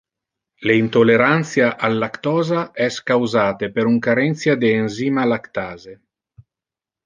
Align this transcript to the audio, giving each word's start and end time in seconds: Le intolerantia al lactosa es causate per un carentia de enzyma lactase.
Le 0.69 0.75
intolerantia 0.83 1.67
al 1.89 1.99
lactosa 2.05 2.63
es 2.87 2.99
causate 3.11 3.71
per 3.77 3.87
un 3.93 4.03
carentia 4.09 4.59
de 4.65 4.75
enzyma 4.81 5.31
lactase. 5.33 5.99